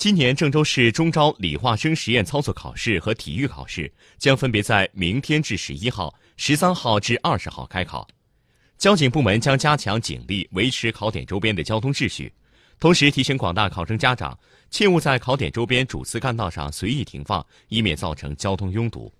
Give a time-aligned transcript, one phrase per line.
[0.00, 8.08] 今年郑州市中招理化生实验操作考试和体育考试将分别在明天至十一号十三号至二十号开考。
[8.78, 12.32] 交警部门将加强警力维持考点周边的交通秩序。
[12.78, 14.38] 同时提醒广大考生家长
[14.70, 19.12] 切勿在考点周边主次干道上随意停放以免造成交通拥堵。